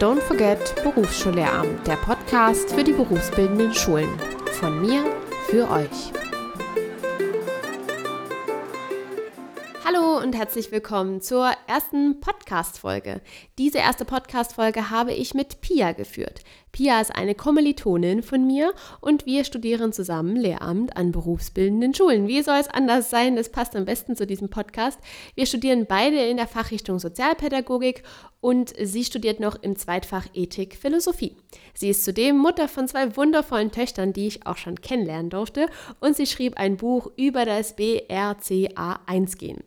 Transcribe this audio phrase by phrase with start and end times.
[0.00, 4.08] Don't Forget Berufsschullehramt, der Podcast für die berufsbildenden Schulen.
[4.58, 5.04] Von mir
[5.48, 6.12] für euch.
[9.84, 13.20] Hallo und herzlich willkommen zur ersten Podcast-Folge.
[13.56, 16.40] Diese erste Podcast-Folge habe ich mit Pia geführt.
[16.74, 22.26] Pia ist eine Kommilitonin von mir und wir studieren zusammen Lehramt an berufsbildenden Schulen.
[22.26, 23.36] Wie soll es anders sein?
[23.36, 24.98] Das passt am besten zu diesem Podcast.
[25.36, 28.02] Wir studieren beide in der Fachrichtung Sozialpädagogik
[28.40, 31.36] und sie studiert noch im Zweitfach Ethik Philosophie.
[31.74, 35.68] Sie ist zudem Mutter von zwei wundervollen Töchtern, die ich auch schon kennenlernen durfte
[36.00, 39.62] und sie schrieb ein Buch über das BRCA1-Gen.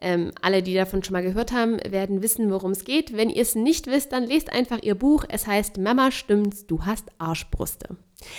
[0.00, 3.16] Ähm, alle, die davon schon mal gehört haben, werden wissen, worum es geht.
[3.16, 5.24] Wenn ihr es nicht wisst, dann lest einfach ihr Buch.
[5.28, 7.96] Es heißt Mama stimmt's, du hast Arschbrüste.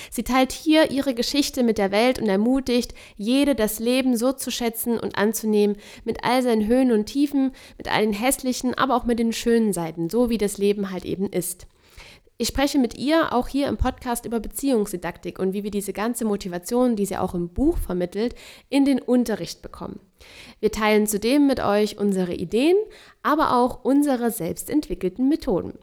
[0.10, 4.52] Sie teilt hier ihre Geschichte mit der Welt und ermutigt, jede das Leben so zu
[4.52, 9.06] schätzen und anzunehmen, mit all seinen Höhen und Tiefen, mit all den hässlichen, aber auch
[9.06, 11.68] mit den schönen Seiten, so wie das Leben halt eben ist.
[12.42, 16.26] Ich spreche mit ihr auch hier im Podcast über Beziehungsdidaktik und wie wir diese ganze
[16.26, 18.34] Motivation, die sie auch im Buch vermittelt,
[18.68, 20.00] in den Unterricht bekommen.
[20.60, 22.76] Wir teilen zudem mit euch unsere Ideen,
[23.22, 25.78] aber auch unsere selbstentwickelten Methoden.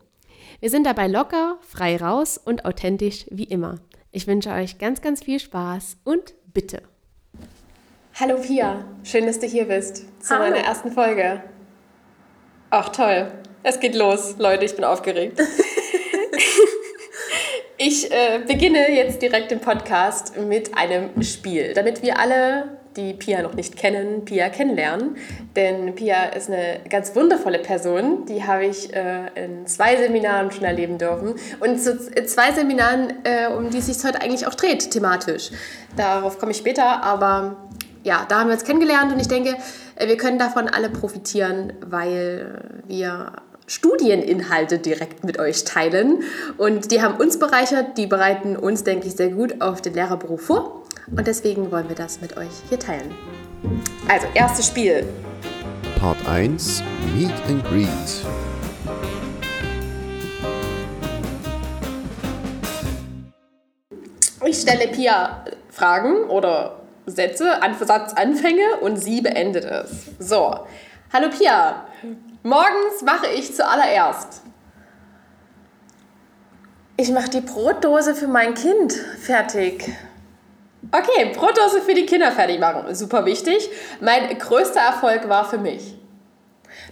[0.59, 3.77] Wir sind dabei locker, frei raus und authentisch wie immer.
[4.11, 6.83] Ich wünsche euch ganz, ganz viel Spaß und bitte.
[8.15, 10.51] Hallo Pia, schön, dass du hier bist zu Hallo.
[10.51, 11.41] meiner ersten Folge.
[12.71, 13.31] Ach toll,
[13.63, 15.41] es geht los, Leute, ich bin aufgeregt.
[17.79, 23.43] ich äh, beginne jetzt direkt den Podcast mit einem Spiel, damit wir alle die Pia
[23.43, 25.17] noch nicht kennen, Pia kennenlernen.
[25.55, 28.27] Denn Pia ist eine ganz wundervolle Person.
[28.27, 31.35] Die habe ich äh, in zwei Seminaren schon erleben dürfen.
[31.61, 35.51] Und zu zwei Seminaren, äh, um die es sich heute eigentlich auch dreht, thematisch.
[35.97, 37.05] Darauf komme ich später.
[37.05, 37.69] Aber
[38.03, 39.57] ja, da haben wir uns kennengelernt und ich denke,
[39.95, 43.33] äh, wir können davon alle profitieren, weil wir
[43.69, 46.23] Studieninhalte direkt mit euch teilen.
[46.57, 50.41] Und die haben uns bereichert, die bereiten uns, denke ich, sehr gut auf den Lehrerberuf
[50.41, 50.83] vor.
[51.15, 53.15] Und deswegen wollen wir das mit euch hier teilen.
[54.09, 55.07] Also, erstes Spiel.
[56.01, 56.83] Part 1
[57.15, 57.89] Meet and Greet.
[64.47, 70.07] Ich stelle Pia Fragen oder Sätze, Satzanfänge und sie beendet es.
[70.19, 70.55] So,
[71.13, 71.87] hallo Pia.
[72.43, 74.43] Morgens mache ich zuallererst.
[76.97, 79.89] Ich mache die Brotdose für mein Kind fertig.
[80.91, 82.95] Okay, Brotdose für die Kinder fertig machen.
[82.95, 83.69] Super wichtig.
[84.01, 85.97] Mein größter Erfolg war für mich.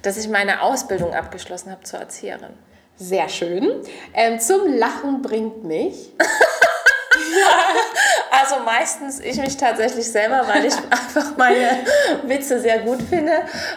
[0.03, 2.53] Dass ich meine Ausbildung abgeschlossen habe zur Erzieherin.
[2.97, 3.83] Sehr schön.
[4.15, 6.13] Ähm, zum Lachen bringt mich.
[8.31, 11.85] also meistens ich mich tatsächlich selber, weil ich einfach meine
[12.25, 13.33] Witze sehr gut finde.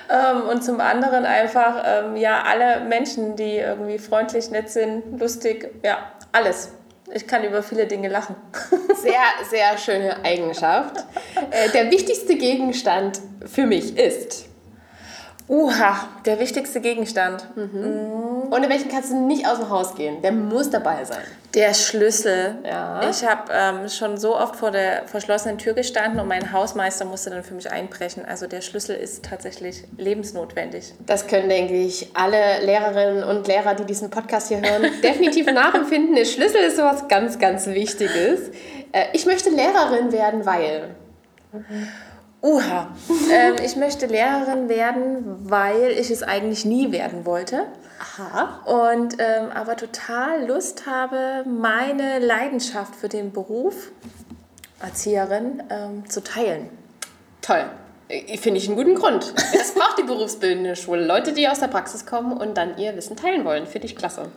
[0.09, 5.69] Ähm, und zum anderen einfach, ähm, ja, alle Menschen, die irgendwie freundlich, nett sind, lustig,
[5.83, 6.71] ja, alles.
[7.11, 8.35] Ich kann über viele Dinge lachen.
[8.95, 9.13] Sehr,
[9.49, 10.97] sehr schöne Eigenschaft.
[11.49, 14.45] Äh, der wichtigste Gegenstand für mich ist.
[15.47, 17.47] Uha, der wichtigste Gegenstand.
[17.55, 18.18] Mhm.
[18.51, 20.21] Ohne welchen kannst du nicht aus dem Haus gehen.
[20.21, 21.23] Der muss dabei sein.
[21.55, 22.57] Der Schlüssel.
[22.63, 23.09] Ja.
[23.09, 27.31] Ich habe ähm, schon so oft vor der verschlossenen Tür gestanden und mein Hausmeister musste
[27.31, 28.23] dann für mich einbrechen.
[28.25, 30.93] Also der Schlüssel ist tatsächlich lebensnotwendig.
[31.05, 36.15] Das können, denke ich, alle Lehrerinnen und Lehrer, die diesen Podcast hier hören, definitiv nachempfinden.
[36.15, 38.49] Der Schlüssel ist sowas ganz, ganz Wichtiges.
[38.91, 40.89] Äh, ich möchte Lehrerin werden, weil...
[41.51, 41.87] Mhm.
[42.41, 42.87] Uha,
[43.31, 47.65] ähm, ich möchte Lehrerin werden, weil ich es eigentlich nie werden wollte.
[47.99, 48.61] Aha.
[48.65, 53.91] Und ähm, aber total Lust habe, meine Leidenschaft für den Beruf
[54.81, 56.69] Erzieherin ähm, zu teilen.
[57.41, 57.65] Toll.
[58.39, 59.33] Finde ich einen guten Grund.
[59.53, 61.05] Das braucht die berufsbildende Schule.
[61.05, 63.67] Leute, die aus der Praxis kommen und dann ihr Wissen teilen wollen.
[63.67, 64.31] Finde ich klasse.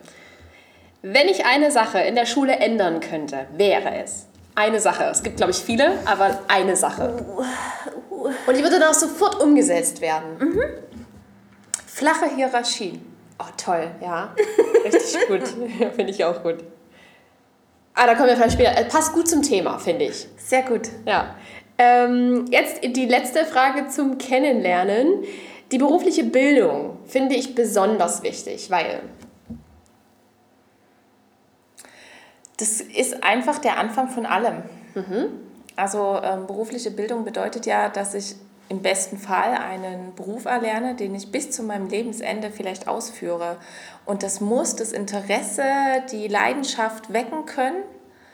[1.03, 5.05] Wenn ich eine Sache in der Schule ändern könnte, wäre es eine Sache.
[5.05, 7.25] Es gibt, glaube ich, viele, aber eine Sache.
[8.47, 10.39] Und die wird dann auch sofort umgesetzt werden.
[10.39, 10.63] Mhm.
[11.87, 13.01] Flache Hierarchie.
[13.39, 14.35] Oh, toll, ja.
[14.85, 15.43] Richtig gut.
[15.95, 16.57] finde ich auch gut.
[17.95, 18.77] Ah, da kommen wir vielleicht später.
[18.77, 20.27] Äh, passt gut zum Thema, finde ich.
[20.37, 20.89] Sehr gut.
[21.07, 21.35] Ja.
[21.79, 25.25] Ähm, jetzt die letzte Frage zum Kennenlernen.
[25.73, 29.01] Die berufliche Bildung finde ich besonders wichtig, weil
[32.63, 34.63] das ist einfach der Anfang von allem.
[34.95, 35.27] Mhm.
[35.75, 38.37] Also ähm, berufliche Bildung bedeutet ja, dass ich
[38.69, 43.57] im besten Fall einen Beruf erlerne, den ich bis zu meinem Lebensende vielleicht ausführe.
[44.07, 45.65] Und das muss das Interesse,
[46.13, 47.83] die Leidenschaft wecken können,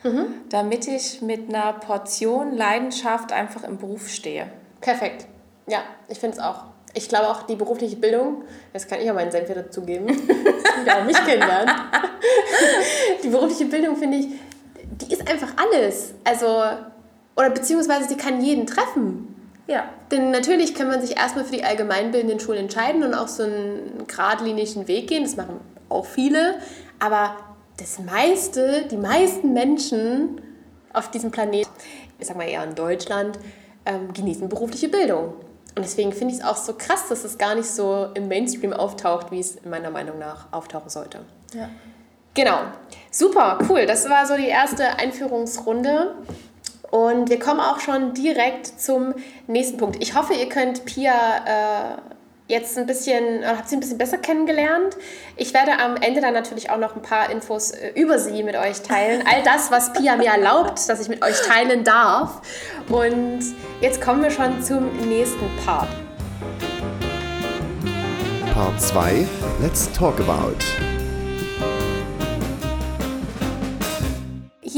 [0.03, 0.27] mhm.
[0.51, 4.49] damit ich mit einer Portion Leidenschaft einfach im Beruf stehe.
[4.83, 5.27] Perfekt.
[5.67, 5.79] Ja,
[6.09, 6.65] ich finde es auch.
[6.93, 8.43] ich glaube auch die berufliche Bildung,
[8.75, 9.49] jetzt kann ich ja meinen Senf
[10.85, 11.75] dazugeben, ja, mich kennenlernen.
[13.23, 14.29] die berufliche Bildung finde ich,
[14.75, 16.15] die ist einfach alles.
[16.25, 16.63] Also,
[17.37, 19.35] oder beziehungsweise sie kann jeden treffen.
[19.67, 19.85] Ja.
[20.11, 24.07] Denn natürlich kann man sich erstmal für die allgemeinbildenden Schulen entscheiden und auch so einen
[24.07, 25.25] geradlinigen Weg gehen.
[25.25, 26.55] Das machen auch viele.
[26.99, 27.37] Aber
[27.79, 30.41] das meiste, die meisten Menschen
[30.93, 31.71] auf diesem Planeten,
[32.19, 33.39] ich sag mal eher in Deutschland,
[33.85, 35.35] ähm, genießen berufliche Bildung.
[35.79, 38.73] Und deswegen finde ich es auch so krass, dass es gar nicht so im Mainstream
[38.73, 41.21] auftaucht, wie es meiner Meinung nach auftauchen sollte.
[41.55, 41.69] Ja.
[42.35, 42.59] Genau.
[43.13, 43.87] Super, cool.
[43.87, 46.17] Das war so die erste Einführungsrunde.
[46.91, 49.15] Und wir kommen auch schon direkt zum
[49.47, 50.03] nächsten Punkt.
[50.03, 51.97] Ich hoffe, ihr könnt Pia äh,
[52.49, 54.97] jetzt ein bisschen, habt sie ein bisschen besser kennengelernt.
[55.37, 58.56] Ich werde am Ende dann natürlich auch noch ein paar Infos äh, über sie mit
[58.56, 59.23] euch teilen.
[59.27, 62.41] All das, was Pia mir erlaubt, dass ich mit euch teilen darf.
[62.89, 63.41] Und
[63.81, 65.89] jetzt kommen wir schon zum nächsten Part.
[68.55, 69.27] Part 2
[69.61, 70.56] Let's Talk About.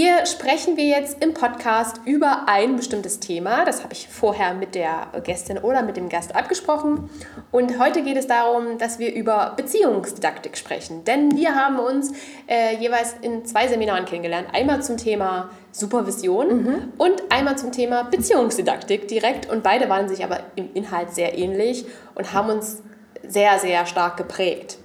[0.02, 3.66] Hier sprechen wir jetzt im Podcast über ein bestimmtes Thema.
[3.66, 7.10] Das habe ich vorher mit der Gästin oder mit dem Gast abgesprochen.
[7.50, 11.04] Und heute geht es darum, dass wir über Beziehungsdidaktik sprechen.
[11.04, 12.12] Denn wir haben uns
[12.48, 14.48] äh, jeweils in zwei Seminaren kennengelernt.
[14.54, 16.92] Einmal zum Thema Supervision mhm.
[16.96, 19.50] und einmal zum Thema Beziehungsdidaktik direkt.
[19.50, 22.82] Und beide waren sich aber im Inhalt sehr ähnlich und haben uns
[23.28, 24.78] sehr, sehr stark geprägt.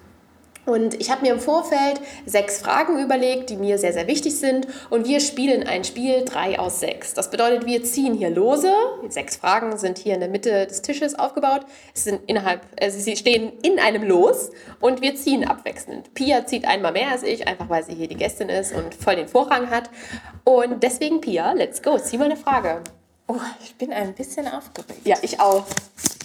[0.65, 4.67] Und ich habe mir im Vorfeld sechs Fragen überlegt, die mir sehr, sehr wichtig sind.
[4.89, 7.13] Und wir spielen ein Spiel drei aus sechs.
[7.13, 8.71] Das bedeutet, wir ziehen hier Lose.
[9.03, 11.61] Die sechs Fragen sind hier in der Mitte des Tisches aufgebaut.
[11.93, 16.13] Es sind innerhalb, also sie stehen in einem Los und wir ziehen abwechselnd.
[16.13, 19.15] Pia zieht einmal mehr als ich, einfach weil sie hier die Gästin ist und voll
[19.15, 19.89] den Vorrang hat.
[20.43, 21.97] Und deswegen, Pia, let's go.
[21.97, 22.81] Zieh mal eine Frage.
[23.27, 25.01] Oh, ich bin ein bisschen aufgeregt.
[25.05, 25.65] Ja, ich auch.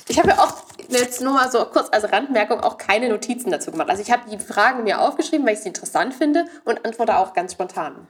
[0.08, 0.54] Ich habe ja auch
[0.88, 3.88] jetzt nur mal so kurz als Randmerkung auch keine Notizen dazu gemacht.
[3.88, 7.32] Also ich habe die Fragen mir aufgeschrieben, weil ich sie interessant finde und antworte auch
[7.32, 8.06] ganz spontan.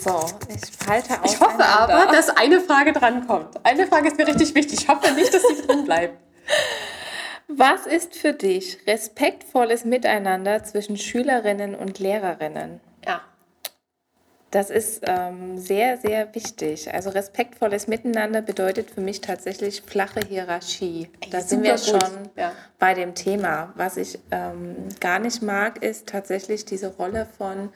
[0.00, 1.32] So, ich halte auf.
[1.32, 3.48] Ich hoffe aber, dass eine Frage drankommt.
[3.64, 4.80] Eine Frage ist mir richtig wichtig.
[4.82, 6.16] Ich hoffe nicht, dass sie drin bleibt.
[7.48, 12.80] Was ist für dich respektvolles Miteinander zwischen Schülerinnen und Lehrerinnen?
[14.50, 16.92] Das ist ähm, sehr, sehr wichtig.
[16.92, 21.08] Also respektvolles Miteinander bedeutet für mich tatsächlich flache Hierarchie.
[21.20, 22.52] Ey, da sind wir schon ja.
[22.78, 23.72] bei dem Thema.
[23.76, 27.68] Was ich ähm, gar nicht mag, ist tatsächlich diese Rolle von,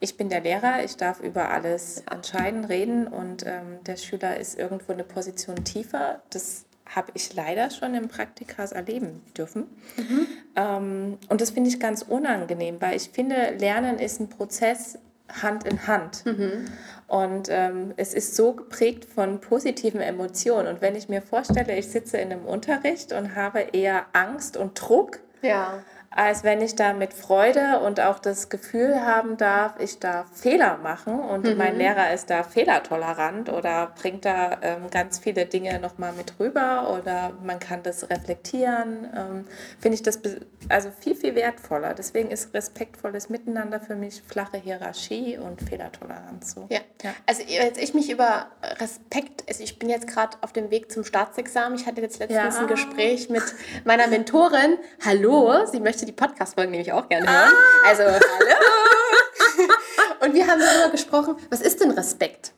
[0.00, 4.58] ich bin der Lehrer, ich darf über alles entscheiden, reden und ähm, der Schüler ist
[4.58, 6.22] irgendwo eine Position tiefer.
[6.30, 9.66] Das habe ich leider schon im Praktikas erleben dürfen.
[9.96, 10.26] Mhm.
[10.56, 14.98] Ähm, und das finde ich ganz unangenehm, weil ich finde, Lernen ist ein Prozess,
[15.42, 16.26] Hand in Hand.
[16.26, 16.66] Mhm.
[17.06, 20.68] Und ähm, es ist so geprägt von positiven Emotionen.
[20.68, 24.80] Und wenn ich mir vorstelle, ich sitze in einem Unterricht und habe eher Angst und
[24.80, 25.82] Druck, ja
[26.16, 30.78] als wenn ich da mit Freude und auch das Gefühl haben darf, ich darf Fehler
[30.78, 31.56] machen und mhm.
[31.56, 36.96] mein Lehrer ist da fehlertolerant oder bringt da ähm, ganz viele Dinge nochmal mit rüber
[36.96, 39.46] oder man kann das reflektieren, ähm,
[39.80, 40.20] finde ich das
[40.68, 41.94] also viel, viel wertvoller.
[41.94, 46.54] Deswegen ist respektvolles Miteinander für mich flache Hierarchie und Fehlertoleranz.
[46.54, 46.66] So.
[46.70, 46.80] Ja.
[47.02, 47.12] ja.
[47.26, 48.46] also als ich mich über
[48.80, 52.54] Respekt, also ich bin jetzt gerade auf dem Weg zum Staatsexamen, ich hatte jetzt letztens
[52.54, 52.60] ja.
[52.60, 53.42] ein Gespräch mit
[53.84, 57.52] meiner Mentorin, hallo, sie möchte die Podcast-Folgen nämlich auch gerne hören.
[57.52, 57.88] Ah.
[57.88, 58.20] Also, hallo.
[60.20, 62.54] Und wir haben darüber gesprochen, was ist denn Respekt?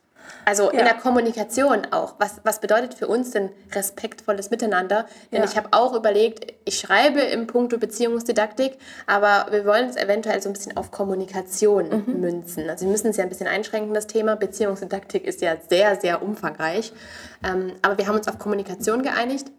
[0.47, 0.79] Also ja.
[0.79, 2.15] in der Kommunikation auch.
[2.19, 5.05] Was, was bedeutet für uns denn respektvolles Miteinander?
[5.29, 5.45] Denn ja.
[5.45, 8.77] ich habe auch überlegt, ich schreibe im Punkto Beziehungsdidaktik,
[9.07, 12.21] aber wir wollen es eventuell so ein bisschen auf Kommunikation mhm.
[12.21, 12.69] münzen.
[12.69, 14.37] Also wir müssen es ja ein bisschen einschränken, das Thema.
[14.37, 16.93] Beziehungsdidaktik ist ja sehr, sehr umfangreich.
[17.43, 19.51] Ähm, aber wir haben uns auf Kommunikation geeinigt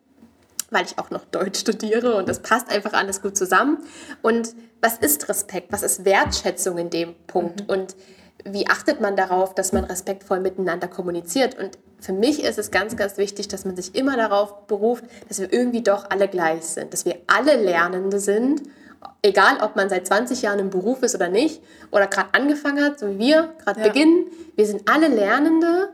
[0.70, 3.78] weil ich auch noch Deutsch studiere und das passt einfach alles gut zusammen.
[4.22, 5.72] Und was ist Respekt?
[5.72, 7.62] Was ist Wertschätzung in dem Punkt?
[7.62, 7.70] Mhm.
[7.70, 7.96] Und
[8.44, 11.58] wie achtet man darauf, dass man respektvoll miteinander kommuniziert?
[11.58, 15.40] Und für mich ist es ganz, ganz wichtig, dass man sich immer darauf beruft, dass
[15.40, 18.62] wir irgendwie doch alle gleich sind, dass wir alle Lernende sind,
[19.22, 22.98] egal ob man seit 20 Jahren im Beruf ist oder nicht, oder gerade angefangen hat,
[22.98, 23.86] so wie wir, gerade ja.
[23.86, 24.26] beginnen.
[24.54, 25.88] Wir sind alle Lernende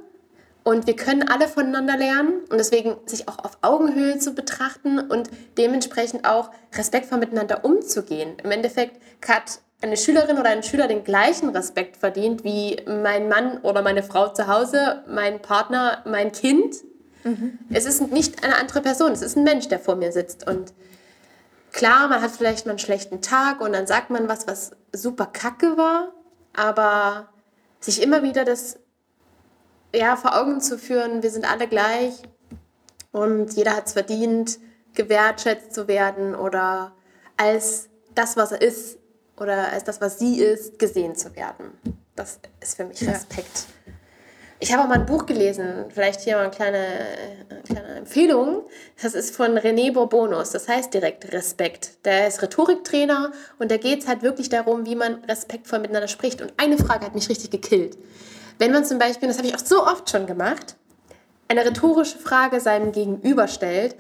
[0.65, 5.31] und wir können alle voneinander lernen und deswegen sich auch auf Augenhöhe zu betrachten und
[5.59, 8.37] dementsprechend auch respektvoll miteinander umzugehen.
[8.43, 13.59] Im Endeffekt hat eine Schülerin oder ein Schüler den gleichen Respekt verdient wie mein Mann
[13.59, 16.77] oder meine Frau zu Hause, mein Partner, mein Kind.
[17.25, 17.59] Mhm.
[17.71, 20.49] Es ist nicht eine andere Person, es ist ein Mensch, der vor mir sitzt.
[20.49, 20.73] Und
[21.73, 25.27] klar, man hat vielleicht mal einen schlechten Tag und dann sagt man was, was super
[25.27, 26.15] kacke war,
[26.55, 27.29] aber
[27.81, 28.79] sich immer wieder das
[29.95, 32.15] ja, vor Augen zu führen, wir sind alle gleich
[33.13, 34.59] und jeder hat es verdient,
[34.95, 36.93] gewertschätzt zu werden oder
[37.37, 38.99] als das, was er ist
[39.39, 41.73] oder als das, was sie ist, gesehen zu werden.
[42.15, 43.67] Das ist für mich Respekt.
[43.87, 43.93] Ja.
[44.61, 46.87] Ich habe auch mal ein Buch gelesen, vielleicht hier mal eine kleine,
[47.51, 48.63] eine kleine Empfehlung.
[49.03, 52.05] Das ist von René Bourbonus, das heißt direkt Respekt.
[52.07, 56.41] Der ist Rhetoriktrainer und da geht es halt wirklich darum, wie man respektvoll miteinander spricht.
[56.41, 57.99] Und eine Frage hat mich richtig gekillt.
[58.59, 60.77] Wenn man zum Beispiel, das habe ich auch so oft schon gemacht,
[61.49, 63.97] eine rhetorische Frage seinem Gegenüber stellt,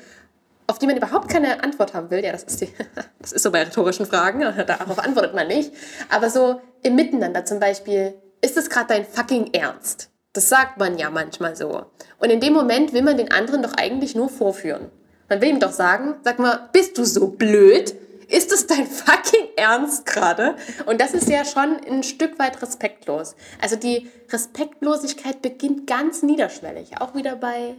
[0.66, 2.68] auf die man überhaupt keine Antwort haben will, ja, das ist, die,
[3.20, 5.72] das ist so bei rhetorischen Fragen, darauf antwortet man nicht,
[6.08, 10.10] aber so im Miteinander zum Beispiel, ist es gerade dein fucking Ernst?
[10.32, 11.86] Das sagt man ja manchmal so.
[12.18, 14.90] Und in dem Moment will man den anderen doch eigentlich nur vorführen.
[15.28, 17.94] Man will ihm doch sagen, sag mal, bist du so blöd?
[18.28, 20.56] Ist es dein fucking Ernst gerade?
[20.86, 23.36] Und das ist ja schon ein Stück weit respektlos.
[23.60, 27.00] Also die Respektlosigkeit beginnt ganz niederschwellig.
[27.00, 27.74] Auch wieder bei,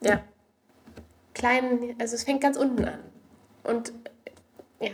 [0.00, 0.22] ja,
[1.34, 3.00] kleinen, also es fängt ganz unten an.
[3.64, 3.92] Und
[4.80, 4.90] ja,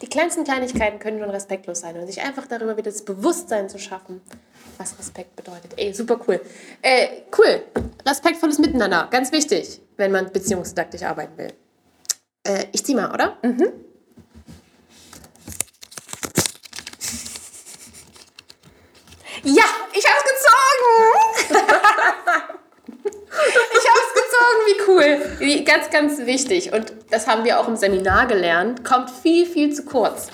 [0.00, 3.78] die kleinsten Kleinigkeiten können schon respektlos sein und sich einfach darüber wieder das Bewusstsein zu
[3.78, 4.20] schaffen,
[4.78, 5.72] was Respekt bedeutet.
[5.76, 6.40] Ey, super cool.
[6.82, 7.62] Äh, cool.
[8.06, 11.52] Respektvolles Miteinander, ganz wichtig, wenn man beziehungsdidaktisch arbeiten will.
[12.44, 13.38] Äh, ich zieh mal, oder?
[13.42, 13.72] Mhm.
[19.46, 19.62] Ja,
[19.92, 21.54] ich hab's gezogen!
[23.72, 25.64] ich hab's gezogen, wie cool.
[25.64, 26.72] Ganz, ganz wichtig.
[26.72, 28.84] Und das haben wir auch im Seminar gelernt.
[28.84, 30.26] Kommt viel, viel zu kurz.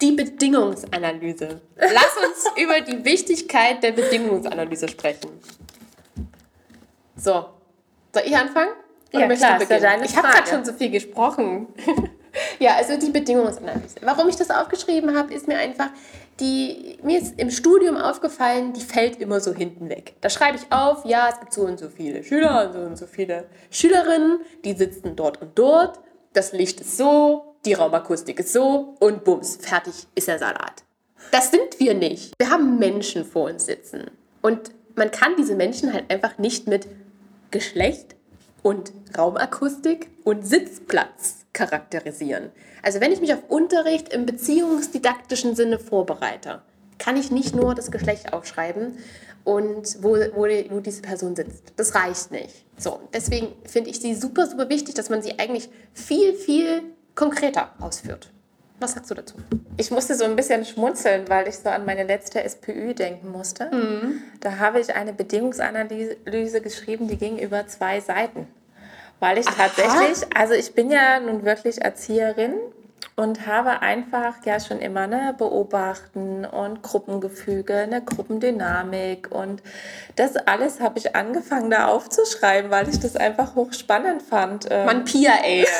[0.00, 1.60] Die Bedingungsanalyse.
[1.74, 5.40] Lass uns über die Wichtigkeit der Bedingungsanalyse sprechen.
[7.16, 7.46] So,
[8.14, 8.70] soll ich anfangen?
[9.12, 11.66] Oder ja, klar, Ich habe gerade schon so viel gesprochen.
[12.58, 13.96] ja, also die Bedingungsanalyse.
[14.02, 15.90] Warum ich das aufgeschrieben habe, ist mir einfach,
[16.40, 20.14] die, mir ist im Studium aufgefallen, die fällt immer so hinten weg.
[20.20, 22.96] Da schreibe ich auf, ja, es gibt so und so viele Schüler und so und
[22.96, 26.00] so viele Schülerinnen, die sitzen dort und dort,
[26.32, 30.84] das Licht ist so, die Raumakustik ist so und bums, fertig ist der Salat.
[31.30, 32.34] Das sind wir nicht.
[32.38, 34.10] Wir haben Menschen vor uns sitzen.
[34.42, 36.86] Und man kann diese Menschen halt einfach nicht mit
[37.50, 38.14] Geschlecht
[38.62, 42.50] und Raumakustik und Sitzplatz charakterisieren.
[42.82, 46.60] Also wenn ich mich auf Unterricht im beziehungsdidaktischen Sinne vorbereite,
[46.98, 48.98] kann ich nicht nur das Geschlecht aufschreiben
[49.42, 51.72] und wo, wo, die, wo diese Person sitzt.
[51.76, 52.64] Das reicht nicht.
[52.76, 56.82] So, deswegen finde ich sie super, super wichtig, dass man sie eigentlich viel, viel
[57.14, 58.30] konkreter ausführt.
[58.78, 59.36] Was sagst du dazu?
[59.78, 63.70] Ich musste so ein bisschen schmunzeln, weil ich so an meine letzte SPÜ denken musste.
[63.72, 64.20] Mhm.
[64.40, 68.46] Da habe ich eine Bedingungsanalyse geschrieben, die ging über zwei Seiten.
[69.20, 69.54] Weil ich Aha.
[69.56, 72.54] tatsächlich, also ich bin ja nun wirklich Erzieherin
[73.16, 79.62] und habe einfach ja schon immer ne Beobachten und Gruppengefüge, eine Gruppendynamik und
[80.16, 84.66] das alles habe ich angefangen da aufzuschreiben, weil ich das einfach hochspannend fand.
[84.70, 84.86] Ähm.
[84.86, 85.66] Man Pia, ey.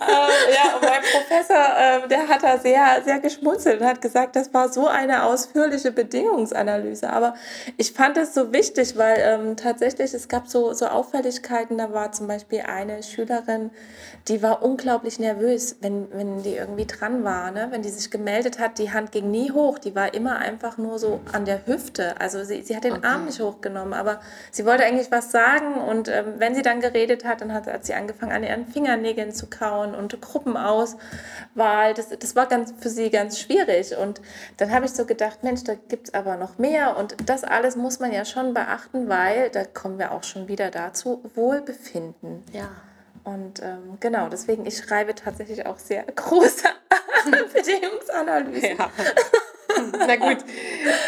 [0.00, 4.36] äh, ja, und mein Professor, äh, der hat da sehr, sehr geschmunzelt und hat gesagt,
[4.36, 7.10] das war so eine ausführliche Bedingungsanalyse.
[7.10, 7.34] Aber
[7.76, 11.78] ich fand es so wichtig, weil ähm, tatsächlich es gab so, so Auffälligkeiten.
[11.78, 13.70] Da war zum Beispiel eine Schülerin,
[14.28, 17.50] die war unglaublich nervös, wenn, wenn die irgendwie dran war.
[17.50, 17.68] Ne?
[17.70, 19.78] Wenn die sich gemeldet hat, die Hand ging nie hoch.
[19.78, 22.20] Die war immer einfach nur so an der Hüfte.
[22.20, 23.06] Also sie, sie hat den okay.
[23.06, 25.74] Arm nicht hochgenommen, aber sie wollte eigentlich was sagen.
[25.74, 29.32] Und ähm, wenn sie dann geredet hat, dann hat, hat sie angefangen, an ihren Fingernägeln
[29.32, 31.94] zu kauen und Gruppenauswahl.
[31.94, 33.96] Das, das war ganz, für sie ganz schwierig.
[33.96, 34.20] Und
[34.56, 36.96] dann habe ich so gedacht, Mensch, da gibt es aber noch mehr.
[36.96, 40.70] Und das alles muss man ja schon beachten, weil, da kommen wir auch schon wieder
[40.70, 42.42] dazu, Wohlbefinden.
[42.52, 42.70] Ja.
[43.24, 46.68] Und ähm, genau, deswegen, ich schreibe tatsächlich auch sehr große
[47.54, 48.78] Bedingungsanalysen.
[48.78, 48.90] Ja.
[49.98, 50.38] Na gut,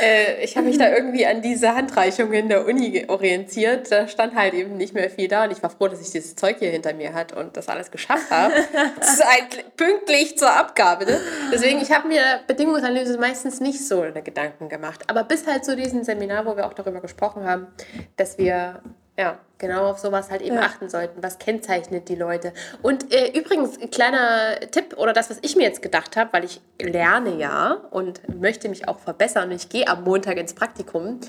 [0.02, 3.90] äh, ich habe mich da irgendwie an diese Handreichung in der Uni orientiert.
[3.90, 6.37] Da stand halt eben nicht mehr viel da und ich war froh, dass ich dieses
[6.37, 8.54] Zeug hier hinter mir hat und das alles geschafft habe.
[9.76, 11.06] pünktlich zur Abgabe.
[11.06, 11.20] Ne?
[11.52, 15.04] Deswegen, ich habe mir Bedingungsanalyse meistens nicht so Gedanken gemacht.
[15.08, 17.66] Aber bis halt zu diesem Seminar, wo wir auch darüber gesprochen haben,
[18.16, 18.80] dass wir
[19.18, 20.62] ja, genau auf sowas halt eben ja.
[20.62, 21.23] achten sollten.
[21.23, 22.52] Was kennzeichnet die Leute?
[22.82, 26.61] Und äh, übrigens, kleiner Tipp oder das, was ich mir jetzt gedacht habe, weil ich
[26.80, 31.20] lerne ja und möchte mich auch verbessern und ich gehe am Montag ins Praktikum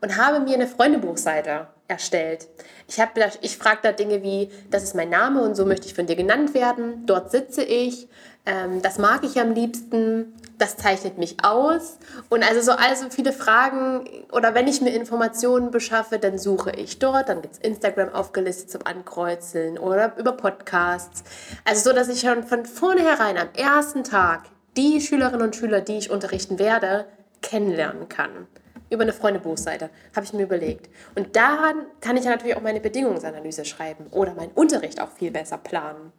[0.00, 2.48] und habe mir eine Freundebuchseite erstellt.
[2.88, 2.98] Ich,
[3.42, 6.16] ich frage da Dinge wie, das ist mein Name und so möchte ich von dir
[6.16, 8.08] genannt werden, dort sitze ich,
[8.44, 11.98] ähm, das mag ich am liebsten, das zeichnet mich aus.
[12.28, 16.98] Und also so also viele Fragen oder wenn ich mir Informationen beschaffe, dann suche ich
[16.98, 21.22] dort, dann gibt es Instagram aufgelistet zum Ankreuzeln oder über Podcasts.
[21.64, 24.44] Also so, dass ich schon von vornherein am ersten Tag
[24.76, 27.06] die Schülerinnen und Schüler, die ich unterrichten werde,
[27.42, 28.46] kennenlernen kann.
[28.92, 30.88] Über eine Freunde-Buchseite, habe ich mir überlegt.
[31.14, 35.30] Und daran kann ich ja natürlich auch meine Bedingungsanalyse schreiben oder meinen Unterricht auch viel
[35.30, 36.12] besser planen.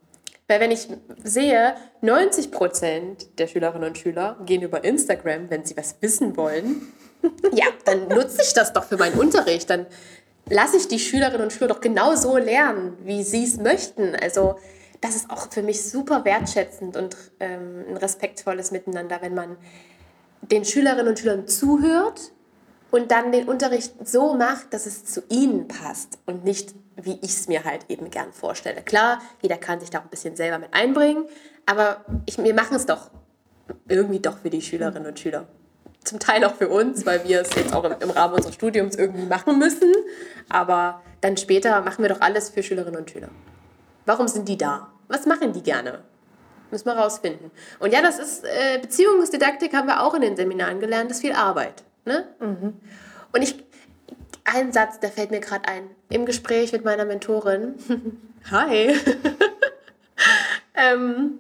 [0.48, 0.88] Weil wenn ich
[1.24, 6.94] sehe, 90 Prozent der Schülerinnen und Schüler gehen über Instagram, wenn sie was wissen wollen,
[7.54, 9.70] ja, dann nutze ich das doch für meinen Unterricht.
[9.70, 9.86] Dann
[10.50, 14.16] lasse ich die Schülerinnen und Schüler doch genau so lernen, wie sie es möchten.
[14.16, 14.58] Also
[15.00, 19.58] das ist auch für mich super wertschätzend und ähm, ein respektvolles Miteinander, wenn man
[20.42, 22.32] den Schülerinnen und Schülern zuhört
[22.94, 27.32] und dann den Unterricht so macht, dass es zu ihnen passt und nicht, wie ich
[27.32, 28.84] es mir halt eben gern vorstelle.
[28.84, 31.26] Klar, jeder kann sich da auch ein bisschen selber mit einbringen,
[31.66, 33.10] aber ich, wir machen es doch
[33.88, 35.48] irgendwie doch für die Schülerinnen und Schüler.
[36.04, 39.26] Zum Teil auch für uns, weil wir es jetzt auch im, Rahmen unseres Studiums irgendwie
[39.26, 39.92] machen müssen.
[40.50, 43.30] Aber dann später machen wir doch alles für Schülerinnen und Schüler.
[44.06, 44.92] Warum sind die da?
[45.08, 46.04] Was machen die gerne?
[46.70, 47.50] Müssen wir rausfinden.
[47.80, 51.22] Und ja, das ist, äh, Beziehungsdidaktik haben wir auch in den Seminaren gelernt, das ist
[51.22, 51.84] viel Arbeit.
[52.06, 52.28] Ne?
[52.40, 52.74] Mhm.
[53.32, 53.64] Und ich,
[54.44, 55.90] ein Satz, der fällt mir gerade ein.
[56.10, 57.76] Im Gespräch mit meiner Mentorin.
[58.52, 58.96] Hi.
[60.76, 61.40] ähm,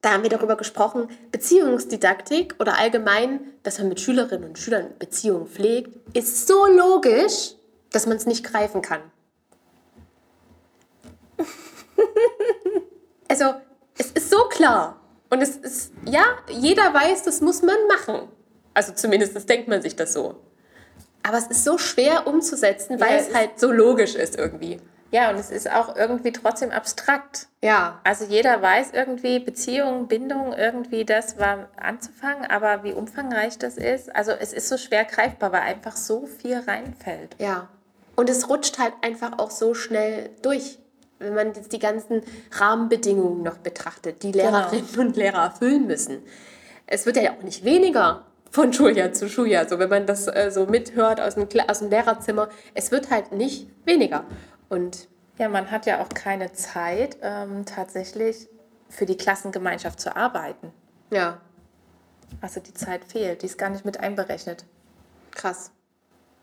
[0.00, 5.46] da haben wir darüber gesprochen, Beziehungsdidaktik oder allgemein, dass man mit Schülerinnen und Schülern Beziehungen
[5.46, 7.54] pflegt, ist so logisch,
[7.90, 9.00] dass man es nicht greifen kann.
[13.28, 13.54] also,
[13.96, 15.00] es ist so klar.
[15.30, 18.28] Und es ist, ja, jeder weiß, das muss man machen.
[18.74, 20.36] Also zumindest denkt man sich das so.
[21.22, 24.78] Aber es ist so schwer umzusetzen, weil ja, es, es halt so logisch ist irgendwie.
[25.10, 27.46] Ja, und es ist auch irgendwie trotzdem abstrakt.
[27.62, 28.00] Ja.
[28.02, 34.14] Also jeder weiß irgendwie, Beziehung, Bindung, irgendwie das war anzufangen, aber wie umfangreich das ist,
[34.14, 37.36] also es ist so schwer greifbar, weil einfach so viel reinfällt.
[37.38, 37.68] Ja.
[38.16, 40.78] Und es rutscht halt einfach auch so schnell durch
[41.20, 44.50] wenn man jetzt die ganzen Rahmenbedingungen noch betrachtet, die genau.
[44.50, 45.02] Lehrerinnen genau.
[45.02, 46.22] und Lehrer erfüllen müssen.
[46.86, 50.48] Es wird ja auch nicht weniger von Schuljahr zu Schuljahr, so wenn man das äh,
[50.52, 52.48] so mithört aus dem, aus dem Lehrerzimmer.
[52.72, 54.24] Es wird halt nicht weniger.
[54.68, 55.08] Und
[55.38, 58.48] ja, man hat ja auch keine Zeit, ähm, tatsächlich
[58.88, 60.72] für die Klassengemeinschaft zu arbeiten.
[61.10, 61.40] Ja.
[62.40, 64.64] Also die Zeit fehlt, die ist gar nicht mit einberechnet.
[65.32, 65.72] Krass.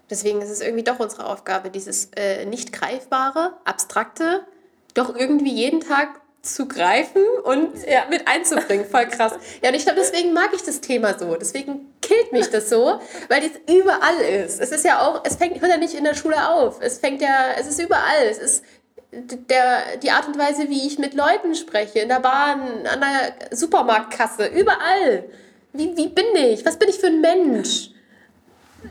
[0.09, 4.45] Deswegen ist es irgendwie doch unsere Aufgabe, dieses äh, nicht greifbare, abstrakte
[4.93, 8.86] doch irgendwie jeden Tag zu greifen und ja, mit einzubringen.
[8.86, 9.34] Voll krass.
[9.62, 11.36] Ja, und ich glaube, deswegen mag ich das Thema so.
[11.36, 12.99] Deswegen killt mich das so,
[13.30, 14.60] weil es überall ist.
[14.60, 16.82] Es ist ja auch, es fängt, hört ja nicht in der Schule auf.
[16.82, 18.25] Es fängt ja, es ist überall.
[18.30, 18.63] Es ist
[19.12, 23.56] der, die Art und Weise, wie ich mit Leuten spreche, in der Bahn, an der
[23.56, 25.25] Supermarktkasse, überall.
[25.73, 26.65] Wie, wie bin ich?
[26.65, 27.91] Was bin ich für ein Mensch?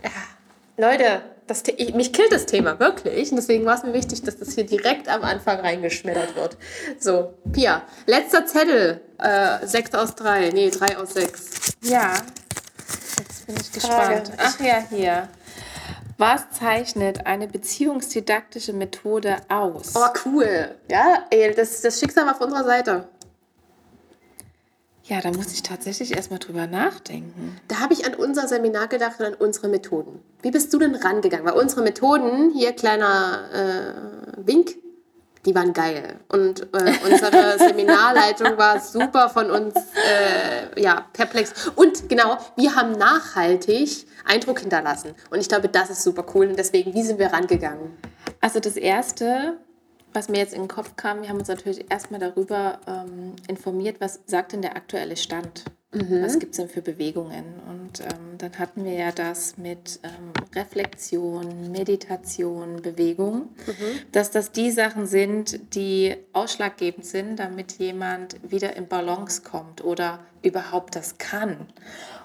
[0.03, 0.09] Ja,
[0.77, 3.31] Leute, das, mich killt das Thema wirklich.
[3.31, 6.57] Und deswegen war es mir wichtig, dass das hier direkt am Anfang reingeschmettert wird.
[6.99, 9.01] So, Pia, letzter Zettel.
[9.17, 10.49] Äh, 6 aus 3.
[10.51, 11.73] Nee, 3 aus 6.
[11.81, 12.13] Ja,
[13.17, 14.31] jetzt bin ich gespannt.
[14.37, 15.27] Ach ja, hier.
[16.17, 19.93] Was zeichnet eine beziehungsdidaktische Methode aus?
[19.95, 20.75] Oh, cool.
[20.87, 23.07] Ja, ey, das, das Schicksal auf unserer Seite.
[25.11, 27.59] Ja, da muss ich tatsächlich erstmal drüber nachdenken.
[27.67, 30.21] Da habe ich an unser Seminar gedacht und an unsere Methoden.
[30.41, 31.45] Wie bist du denn rangegangen?
[31.45, 34.77] Weil unsere Methoden, hier kleiner äh, Wink,
[35.43, 36.21] die waren geil.
[36.29, 41.67] Und äh, unsere Seminarleitung war super von uns äh, ja, perplex.
[41.75, 45.13] Und genau, wir haben nachhaltig Eindruck hinterlassen.
[45.29, 46.47] Und ich glaube, das ist super cool.
[46.47, 47.97] Und deswegen, wie sind wir rangegangen?
[48.39, 49.57] Also das Erste,
[50.13, 53.97] was mir jetzt in den Kopf kam, wir haben uns natürlich erstmal darüber ähm, informiert,
[53.99, 55.65] was sagt denn der aktuelle Stand?
[55.93, 56.23] Mhm.
[56.23, 57.43] Was gibt es denn für Bewegungen?
[57.69, 63.99] Und ähm, dann hatten wir ja das mit ähm, Reflexion, Meditation, Bewegung, mhm.
[64.13, 70.19] dass das die Sachen sind, die ausschlaggebend sind, damit jemand wieder in Balance kommt oder
[70.43, 71.67] überhaupt das kann.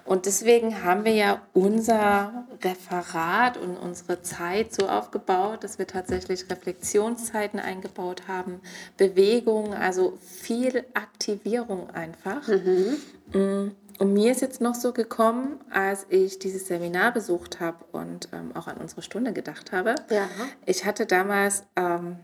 [0.07, 6.49] Und deswegen haben wir ja unser Referat und unsere Zeit so aufgebaut, dass wir tatsächlich
[6.49, 8.61] Reflexionszeiten eingebaut haben,
[8.97, 12.47] Bewegung, also viel Aktivierung einfach.
[12.47, 12.97] Mhm.
[13.33, 18.29] Mm, und mir ist jetzt noch so gekommen, als ich dieses Seminar besucht habe und
[18.33, 19.95] ähm, auch an unsere Stunde gedacht habe.
[20.11, 20.29] Ja.
[20.67, 22.17] Ich hatte damals ähm,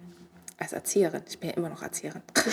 [0.59, 2.23] als Erzieherin, ich bin ja immer noch Erzieherin,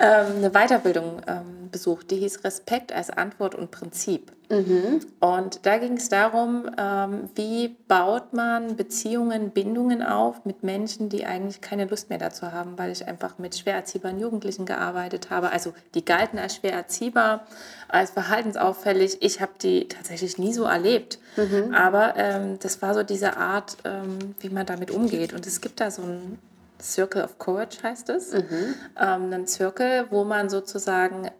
[0.00, 4.32] ähm, eine Weiterbildung ähm, besucht, die hieß Respekt als Antwort und Prinzip.
[4.50, 5.00] Mhm.
[5.20, 11.24] Und da ging es darum, ähm, wie baut man Beziehungen, Bindungen auf mit Menschen, die
[11.24, 15.52] eigentlich keine Lust mehr dazu haben, weil ich einfach mit schwer erziehbaren Jugendlichen gearbeitet habe.
[15.52, 17.46] Also die galten als schwer erziehbar,
[17.88, 19.18] als verhaltensauffällig.
[19.20, 21.20] Ich habe die tatsächlich nie so erlebt.
[21.36, 21.72] Mhm.
[21.72, 25.32] Aber ähm, das war so diese Art, ähm, wie man damit umgeht.
[25.32, 26.40] Und es gibt da so ein
[26.82, 28.32] Circle of Courage heißt es.
[28.32, 28.74] Mhm.
[28.98, 31.30] Ähm, ein Circle, wo man sozusagen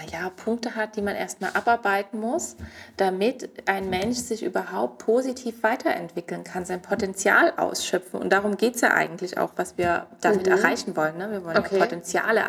[0.00, 2.56] naja, Punkte hat, die man erstmal abarbeiten muss,
[2.96, 8.20] damit ein Mensch sich überhaupt positiv weiterentwickeln kann, sein Potenzial ausschöpfen.
[8.20, 10.52] Und darum geht es ja eigentlich auch, was wir damit mhm.
[10.52, 11.18] erreichen wollen.
[11.18, 11.30] Ne?
[11.30, 11.78] Wir wollen okay.
[11.78, 12.40] Potenziale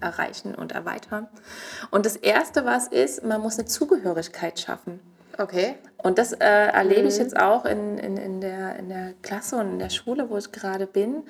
[0.00, 1.28] erreichen und erweitern.
[1.90, 5.00] Und das Erste, was ist, man muss eine Zugehörigkeit schaffen.
[5.38, 5.76] Okay.
[5.98, 7.08] Und das äh, erlebe mhm.
[7.08, 10.36] ich jetzt auch in, in, in, der, in der Klasse und in der Schule, wo
[10.36, 11.24] ich gerade bin.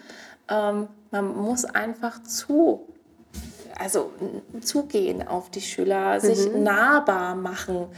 [0.48, 2.86] Ähm, man muss einfach zu
[3.78, 4.12] also
[4.60, 6.62] zugehen auf die Schüler, sich mhm.
[6.62, 7.88] nahbar machen,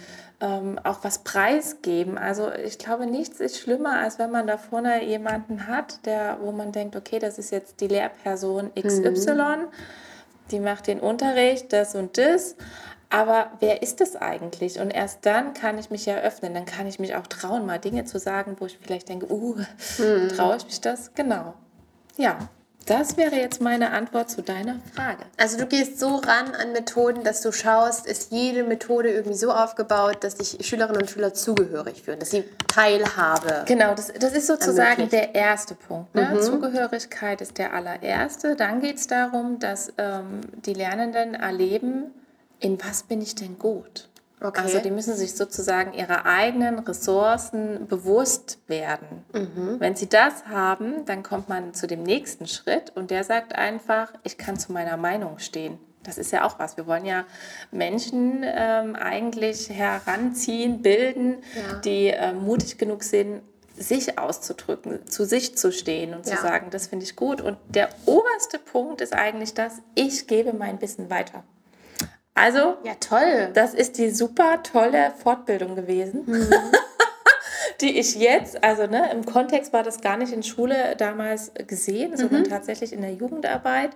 [0.41, 2.19] ähm, auch was preisgeben.
[2.19, 6.53] Also ich glaube, nichts ist schlimmer, als wenn man da vorne jemanden hat, der, wo
[6.53, 9.69] man denkt, okay, das ist jetzt die Lehrperson XY, mhm.
[10.51, 12.57] die macht den Unterricht, das und das.
[13.11, 14.81] Aber wer ist es eigentlich?
[14.81, 16.53] Und erst dann kann ich mich ja öffnen.
[16.55, 19.57] Dann kann ich mich auch trauen, mal Dinge zu sagen, wo ich vielleicht denke, uh,
[19.99, 20.29] mhm.
[20.37, 21.13] traue ich mich das?
[21.15, 21.55] Genau.
[22.17, 22.39] Ja.
[22.89, 25.25] Das wäre jetzt meine Antwort zu deiner Frage.
[25.37, 29.53] Also du gehst so ran an Methoden, dass du schaust, ist jede Methode irgendwie so
[29.53, 33.65] aufgebaut, dass sich Schülerinnen und Schüler zugehörig fühlen, dass sie Teilhabe.
[33.67, 36.15] Genau, das, das ist sozusagen der erste Punkt.
[36.15, 36.31] Ne?
[36.33, 36.41] Mhm.
[36.41, 38.57] Zugehörigkeit ist der allererste.
[38.57, 42.15] Dann geht es darum, dass ähm, die Lernenden erleben,
[42.61, 44.09] in was bin ich denn gut?
[44.41, 44.61] Okay.
[44.61, 49.25] Also die müssen sich sozusagen ihrer eigenen Ressourcen bewusst werden.
[49.33, 49.81] Mhm.
[49.81, 54.13] Wenn sie das haben, dann kommt man zu dem nächsten Schritt und der sagt einfach,
[54.23, 55.79] ich kann zu meiner Meinung stehen.
[56.05, 56.77] Das ist ja auch was.
[56.77, 57.25] Wir wollen ja
[57.73, 61.79] Menschen ähm, eigentlich heranziehen, bilden, ja.
[61.81, 63.43] die äh, mutig genug sind,
[63.77, 66.37] sich auszudrücken, zu sich zu stehen und ja.
[66.37, 67.41] zu sagen, das finde ich gut.
[67.41, 71.43] Und der oberste Punkt ist eigentlich das, ich gebe mein Wissen weiter.
[72.39, 73.51] Also, ja, toll.
[73.55, 76.23] Das ist die super tolle Fortbildung gewesen.
[76.27, 76.51] Mhm.
[77.81, 82.17] die ich jetzt, also ne, im Kontext war das gar nicht in Schule damals gesehen,
[82.17, 82.49] sondern mhm.
[82.49, 83.91] tatsächlich in der Jugendarbeit,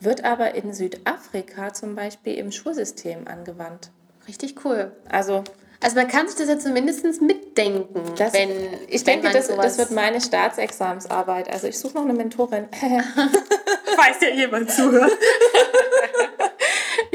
[0.00, 3.90] wird aber in Südafrika zum Beispiel im Schulsystem angewandt.
[4.26, 4.92] Richtig cool.
[5.10, 5.44] Also,
[5.82, 8.00] also man kann sich das ja zumindest mitdenken.
[8.16, 8.50] Das, wenn,
[8.88, 11.50] ich wenn denke, das, das wird meine Staatsexamensarbeit.
[11.50, 12.68] Also ich suche noch eine Mentorin.
[12.72, 15.12] Weiß ja jemand zuhört.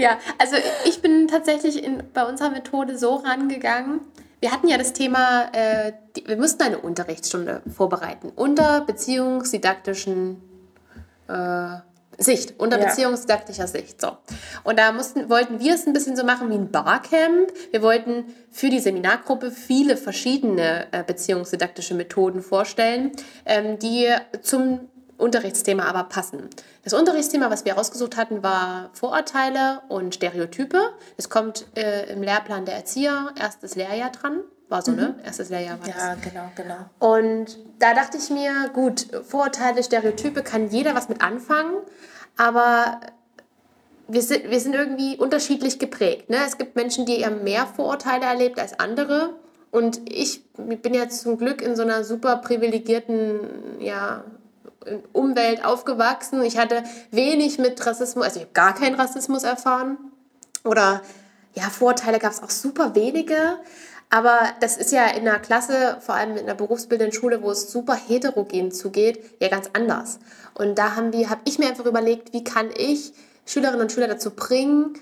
[0.01, 4.01] Ja, also ich bin tatsächlich in, bei unserer Methode so rangegangen.
[4.39, 10.41] Wir hatten ja das Thema, äh, die, wir mussten eine Unterrichtsstunde vorbereiten unter beziehungsdidaktischen
[11.27, 11.75] äh,
[12.17, 12.87] Sicht, unter ja.
[12.87, 14.01] beziehungsdidaktischer Sicht.
[14.01, 14.17] So.
[14.63, 17.51] Und da mussten, wollten wir es ein bisschen so machen wie ein Barcamp.
[17.69, 23.11] Wir wollten für die Seminargruppe viele verschiedene äh, beziehungsdidaktische Methoden vorstellen,
[23.45, 24.07] ähm, die
[24.41, 24.89] zum
[25.21, 26.49] Unterrichtsthema aber passen.
[26.84, 30.79] Das Unterrichtsthema, was wir rausgesucht hatten, war Vorurteile und Stereotype.
[31.17, 34.41] Es kommt äh, im Lehrplan der Erzieher, erstes Lehrjahr dran.
[34.69, 35.10] War so, ne?
[35.10, 35.17] mhm.
[35.17, 35.23] ne?
[35.23, 36.03] Erstes Lehrjahr war ja, das.
[36.03, 37.15] Ja, genau, genau.
[37.15, 41.75] Und da dachte ich mir, gut, Vorurteile, Stereotype kann jeder was mit anfangen,
[42.38, 43.01] aber
[44.07, 46.29] wir sind, wir sind irgendwie unterschiedlich geprägt.
[46.29, 46.38] Ne?
[46.45, 49.36] Es gibt Menschen, die eher mehr Vorurteile erlebt als andere.
[49.71, 53.39] Und ich bin ja zum Glück in so einer super privilegierten
[53.79, 54.23] ja,
[55.13, 56.41] Umwelt aufgewachsen.
[56.44, 59.98] Ich hatte wenig mit Rassismus, also ich habe gar keinen Rassismus erfahren.
[60.63, 61.02] Oder
[61.54, 63.60] ja, Vorteile gab es auch super wenige.
[64.10, 67.72] Aber das ist ja in der Klasse, vor allem in der berufsbildenden Schule, wo es
[67.72, 70.20] super heterogen zugeht, ja ganz anders.
[70.54, 73.13] Und da haben wir, habe ich mir einfach überlegt, wie kann ich
[73.46, 74.96] Schülerinnen und Schüler dazu bringen,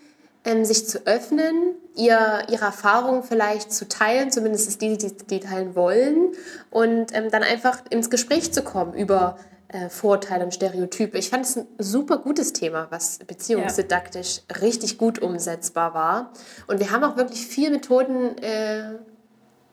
[0.45, 5.75] ähm, sich zu öffnen, ihr, ihre Erfahrungen vielleicht zu teilen, zumindest die, die, die teilen
[5.75, 6.33] wollen,
[6.69, 11.17] und ähm, dann einfach ins Gespräch zu kommen über äh, Vorteile und Stereotype.
[11.17, 14.57] Ich fand es ein super gutes Thema, was beziehungsdidaktisch ja.
[14.57, 16.33] richtig gut umsetzbar war.
[16.67, 18.97] Und wir haben auch wirklich vier Methoden äh,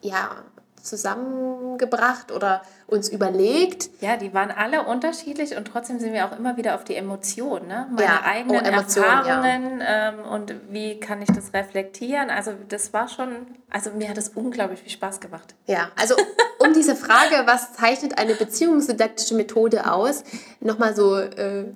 [0.03, 0.45] ja,
[0.87, 3.91] zusammengebracht oder uns überlegt.
[4.01, 7.69] Ja, die waren alle unterschiedlich und trotzdem sind wir auch immer wieder auf die Emotionen,
[7.69, 7.87] ne?
[7.91, 8.23] meine ja.
[8.25, 10.09] eigenen oh, Emotionen, Erfahrungen ja.
[10.09, 12.31] ähm, und wie kann ich das reflektieren.
[12.31, 15.55] Also das war schon, also mir hat es unglaublich viel Spaß gemacht.
[15.67, 16.15] Ja, also
[16.59, 20.25] um diese Frage, was zeichnet eine beziehungsdidaktische Methode aus,
[20.61, 21.67] nochmal so äh,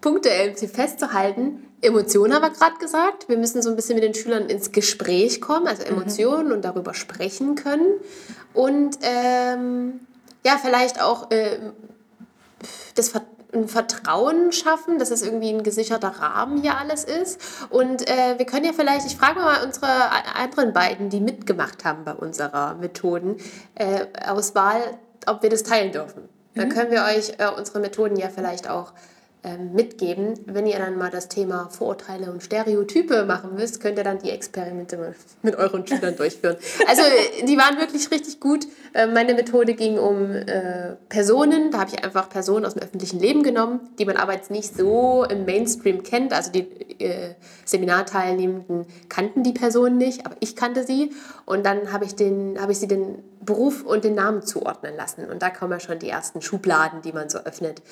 [0.00, 1.65] punktuell festzuhalten.
[1.82, 3.28] Emotionen haben wir gerade gesagt.
[3.28, 5.90] Wir müssen so ein bisschen mit den Schülern ins Gespräch kommen, also mhm.
[5.90, 6.54] Emotionen mhm.
[6.54, 8.00] und darüber sprechen können.
[8.54, 10.00] Und ähm,
[10.44, 11.58] ja, vielleicht auch äh,
[12.94, 13.12] das
[13.52, 17.40] ein Vertrauen schaffen, dass es irgendwie ein gesicherter Rahmen hier alles ist.
[17.70, 19.86] Und äh, wir können ja vielleicht, ich frage mal unsere
[20.34, 26.22] anderen beiden, die mitgemacht haben bei unserer Methodenauswahl, äh, ob wir das teilen dürfen.
[26.22, 26.60] Mhm.
[26.60, 28.92] Dann können wir euch äh, unsere Methoden ja vielleicht auch
[29.72, 30.34] mitgeben.
[30.46, 34.30] Wenn ihr dann mal das Thema Vorurteile und Stereotype machen müsst, könnt ihr dann die
[34.30, 36.56] Experimente mit euren Schülern durchführen.
[36.86, 37.02] Also
[37.46, 38.66] die waren wirklich richtig gut.
[38.92, 41.70] Äh, meine Methode ging um äh, Personen.
[41.70, 44.76] Da habe ich einfach Personen aus dem öffentlichen Leben genommen, die man aber jetzt nicht
[44.76, 46.32] so im Mainstream kennt.
[46.32, 46.66] Also die
[47.00, 51.12] äh, Seminarteilnehmenden kannten die Personen nicht, aber ich kannte sie.
[51.44, 55.26] Und dann habe ich, den, hab ich sie den Beruf und den Namen zuordnen lassen.
[55.30, 57.82] Und da kommen ja schon die ersten Schubladen, die man so öffnet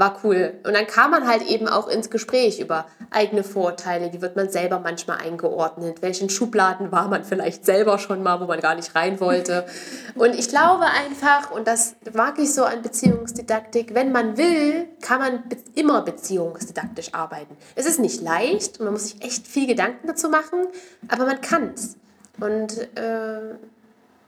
[0.00, 0.54] war cool.
[0.66, 4.48] Und dann kam man halt eben auch ins Gespräch über eigene Vorteile, wie wird man
[4.48, 8.94] selber manchmal eingeordnet, welchen Schubladen war man vielleicht selber schon mal, wo man gar nicht
[8.94, 9.66] rein wollte.
[10.14, 15.20] Und ich glaube einfach, und das mag ich so an Beziehungsdidaktik, wenn man will, kann
[15.20, 17.56] man immer beziehungsdidaktisch arbeiten.
[17.76, 20.66] Es ist nicht leicht und man muss sich echt viel Gedanken dazu machen,
[21.08, 21.96] aber man kann es.
[22.40, 23.54] Und äh,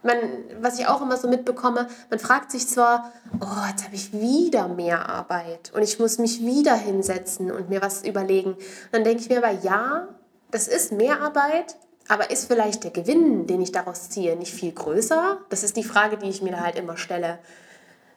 [0.02, 0.16] man,
[0.60, 4.68] was ich auch immer so mitbekomme, man fragt sich zwar, oh, jetzt habe ich wieder
[4.68, 8.56] mehr Arbeit und ich muss mich wieder hinsetzen und mir was überlegen.
[8.90, 10.08] dann denke ich mir aber, ja,
[10.50, 11.76] das ist mehr Arbeit,
[12.08, 15.38] aber ist vielleicht der Gewinn, den ich daraus ziehe, nicht viel größer?
[15.48, 17.38] Das ist die Frage, die ich mir da halt immer stelle.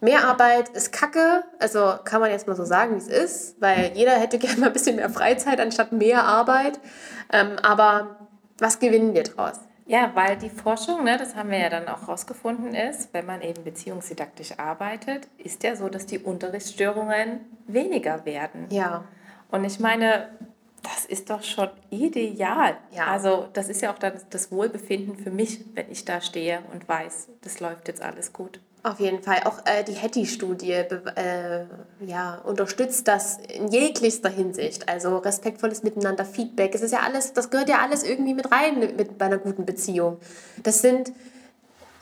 [0.01, 3.91] Mehr Arbeit ist Kacke, also kann man jetzt mal so sagen, wie es ist, weil
[3.95, 6.79] jeder hätte gerne mal ein bisschen mehr Freizeit anstatt mehr Arbeit.
[7.31, 8.17] Ähm, aber
[8.59, 9.59] was gewinnen wir daraus?
[9.87, 13.41] Ja, weil die Forschung, ne, das haben wir ja dann auch rausgefunden, ist, wenn man
[13.41, 18.65] eben beziehungsdidaktisch arbeitet, ist ja so, dass die Unterrichtsstörungen weniger werden.
[18.71, 19.03] Ja.
[19.51, 20.29] Und ich meine,
[20.81, 22.77] das ist doch schon ideal.
[22.91, 23.07] Ja.
[23.07, 26.87] Also das ist ja auch dann das Wohlbefinden für mich, wenn ich da stehe und
[26.87, 28.59] weiß, das läuft jetzt alles gut.
[28.85, 29.37] Auf jeden Fall.
[29.45, 31.65] Auch äh, die Hattie-Studie äh,
[32.05, 34.87] ja, unterstützt das in jeglichster Hinsicht.
[34.87, 36.75] Also respektvolles Miteinander, Feedback.
[36.75, 39.65] Es ist ja alles, das gehört ja alles irgendwie mit rein mit, bei einer guten
[39.65, 40.17] Beziehung.
[40.61, 41.11] Das sind,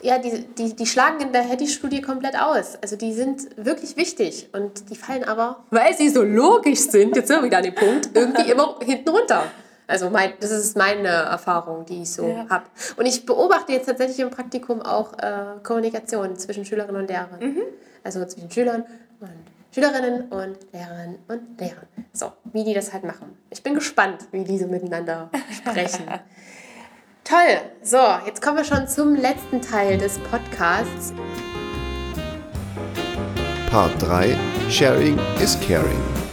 [0.02, 2.76] ja, die, die, die schlagen in der Hattie-Studie komplett aus.
[2.82, 7.28] Also die sind wirklich wichtig und die fallen aber, weil sie so logisch sind, jetzt
[7.28, 9.44] sind wir wieder an dem Punkt, irgendwie immer hinten runter.
[9.86, 12.46] Also mein, das ist meine Erfahrung, die ich so ja.
[12.48, 12.64] habe.
[12.96, 17.38] Und ich beobachte jetzt tatsächlich im Praktikum auch äh, Kommunikation zwischen Schülerinnen und Lehrern.
[17.40, 17.62] Mhm.
[18.02, 18.84] Also zwischen Schülern
[19.20, 19.30] und
[19.74, 21.88] Schülerinnen und Lehrerinnen und Lehrern.
[22.12, 23.36] So, wie die das halt machen.
[23.50, 26.06] Ich bin gespannt, wie die so miteinander sprechen.
[27.24, 27.58] Toll.
[27.82, 31.12] So, jetzt kommen wir schon zum letzten Teil des Podcasts.
[33.70, 34.36] Part 3.
[34.70, 36.23] Sharing is caring.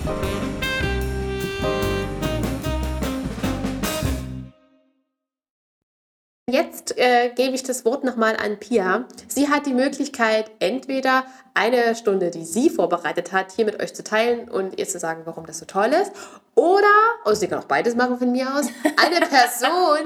[6.52, 9.06] Jetzt äh, gebe ich das Wort nochmal an Pia.
[9.30, 14.04] Sie hat die Möglichkeit, entweder eine Stunde, die sie vorbereitet hat, hier mit euch zu
[14.04, 16.12] teilen und ihr zu sagen, warum das so toll ist.
[16.56, 16.92] Oder,
[17.24, 18.66] oh, sie kann auch beides machen von mir aus,
[18.98, 20.06] eine Person,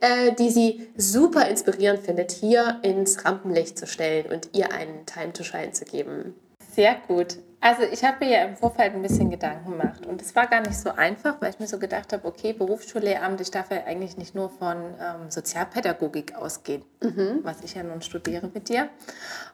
[0.00, 5.32] äh, die sie super inspirierend findet, hier ins Rampenlicht zu stellen und ihr einen Time
[5.32, 6.34] to Shine zu geben.
[6.74, 7.38] Sehr gut.
[7.60, 10.60] Also ich habe mir ja im Vorfeld ein bisschen Gedanken gemacht und es war gar
[10.60, 14.16] nicht so einfach, weil ich mir so gedacht habe, okay, Berufsschullehramt, ich darf ja eigentlich
[14.16, 17.40] nicht nur von ähm, Sozialpädagogik ausgehen, mhm.
[17.42, 18.88] was ich ja nun studiere mit dir.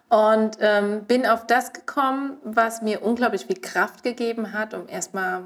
[0.09, 5.45] Und ähm, bin auf das gekommen, was mir unglaublich viel Kraft gegeben hat, um erstmal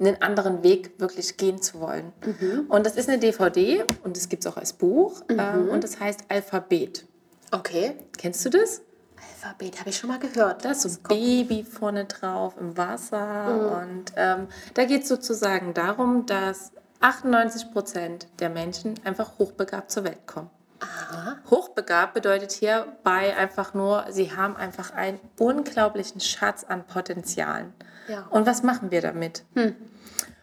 [0.00, 2.12] einen anderen Weg wirklich gehen zu wollen.
[2.24, 2.66] Mhm.
[2.68, 5.38] Und das ist eine DVD und das gibt es auch als Buch mhm.
[5.38, 7.06] ähm, und das heißt Alphabet.
[7.52, 7.94] Okay.
[8.18, 8.82] Kennst du das?
[9.20, 10.64] Alphabet habe ich schon mal gehört.
[10.64, 13.44] Da ist so ein Baby vorne drauf im Wasser.
[13.44, 13.92] Mhm.
[13.92, 20.04] Und ähm, da geht es sozusagen darum, dass 98 Prozent der Menschen einfach hochbegabt zur
[20.04, 20.50] Welt kommen.
[20.80, 21.36] Aha.
[21.50, 27.74] Hochbegabt bedeutet hierbei einfach nur, sie haben einfach einen unglaublichen Schatz an Potenzialen.
[28.08, 28.26] Ja.
[28.30, 29.44] Und was machen wir damit?
[29.54, 29.76] Hm.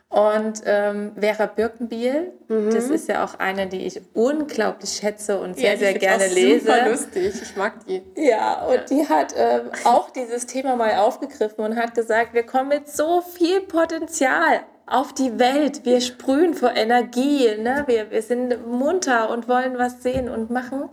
[0.09, 2.71] Und ähm, Vera Birkenbiel, mhm.
[2.71, 6.65] das ist ja auch eine, die ich unglaublich schätze und sehr, ja, sehr gerne lese.
[6.65, 8.01] Super lustig, ich mag die.
[8.15, 8.83] Ja, und ja.
[8.89, 13.19] die hat ähm, auch dieses Thema mal aufgegriffen und hat gesagt, wir kommen mit so
[13.21, 15.83] viel Potenzial auf die Welt.
[15.83, 17.83] Wir sprühen vor Energie, ne?
[17.87, 20.89] wir, wir sind munter und wollen was sehen und machen.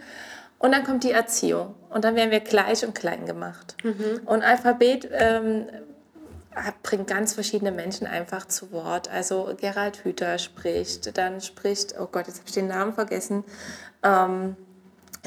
[0.59, 3.77] Und dann kommt die Erziehung und dann werden wir gleich und klein gemacht.
[3.85, 4.22] Mhm.
[4.24, 5.66] Und Alphabet ähm,
[6.82, 9.10] bringt ganz verschiedene Menschen einfach zu Wort.
[9.10, 13.44] Also Gerald Hüther spricht, dann spricht, oh Gott, jetzt habe ich den Namen vergessen,
[14.02, 14.56] ähm,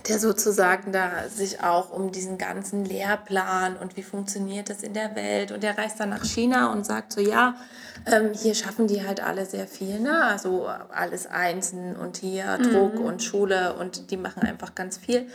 [0.08, 5.16] der sozusagen da sich auch um diesen ganzen Lehrplan und wie funktioniert das in der
[5.16, 7.56] Welt und der reist dann nach China und sagt so, ja,
[8.06, 10.24] ähm, hier schaffen die halt alle sehr viel, ne?
[10.24, 13.06] also alles Einsen und hier Druck mhm.
[13.06, 15.28] und Schule und die machen einfach ganz viel.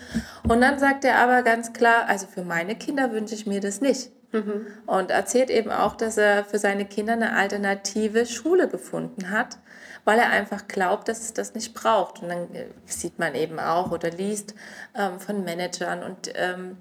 [0.49, 3.81] Und dann sagt er aber ganz klar, also für meine Kinder wünsche ich mir das
[3.81, 4.13] nicht.
[4.33, 4.67] Mhm.
[4.87, 9.59] Und erzählt eben auch, dass er für seine Kinder eine alternative Schule gefunden hat,
[10.05, 12.23] weil er einfach glaubt, dass es das nicht braucht.
[12.23, 14.55] Und dann äh, sieht man eben auch oder liest
[14.95, 16.03] ähm, von Managern.
[16.03, 16.79] Und ähm,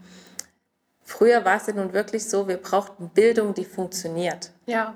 [1.03, 4.51] früher war es ja nun wirklich so, wir brauchten Bildung, die funktioniert.
[4.65, 4.95] Ja.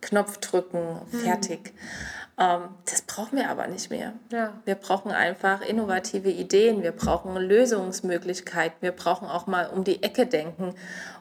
[0.00, 1.68] Knopf drücken, fertig.
[1.68, 1.80] Ähm,
[2.36, 4.14] das brauchen wir aber nicht mehr.
[4.30, 4.54] Ja.
[4.64, 10.26] Wir brauchen einfach innovative Ideen, wir brauchen Lösungsmöglichkeiten, wir brauchen auch mal um die Ecke
[10.26, 10.74] denken.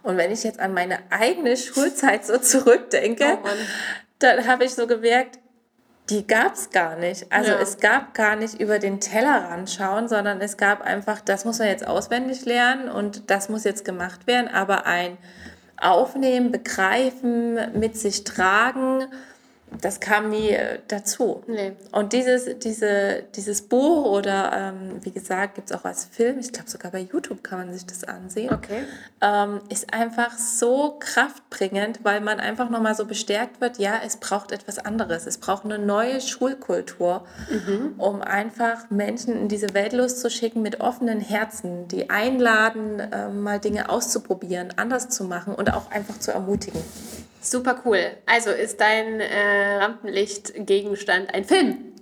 [0.04, 3.48] Und wenn ich jetzt an meine eigene Schulzeit so zurückdenke, Oh
[4.20, 5.40] dann habe ich so gemerkt,
[6.10, 7.32] die gab es gar nicht.
[7.32, 7.60] Also Ja.
[7.60, 11.68] es gab gar nicht über den Tellerrand schauen, sondern es gab einfach, das muss man
[11.68, 15.18] jetzt auswendig lernen und das muss jetzt gemacht werden, aber ein
[15.78, 19.06] Aufnehmen, Begreifen, mit sich tragen,
[19.80, 21.44] das kam nie äh, dazu.
[21.48, 21.74] Nee.
[21.92, 26.52] Und dieses, diese, dieses Buch oder ähm, wie gesagt, gibt es auch als Film, ich
[26.52, 28.84] glaube sogar bei YouTube kann man sich das ansehen Okay.
[29.22, 34.52] ähm, ist einfach so kraftbringend, weil man einfach nochmal so bestärkt wird, ja, es braucht
[34.52, 35.26] etwas anderes.
[35.26, 37.26] Es braucht eine neue Schulkultur,
[37.98, 43.90] um einfach Menschen in diese Welt loszuschicken mit offenen Herzen, die einladen, ähm, mal Dinge
[43.90, 46.82] auszuprobieren, anders zu machen und auch einfach zu ermutigen.
[47.42, 48.00] Super cool.
[48.26, 51.94] Also ist dein äh, Rampenlicht-Gegenstand ein Film?